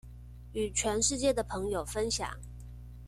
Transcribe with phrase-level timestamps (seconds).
[0.53, 2.27] 與全世界的朋友分享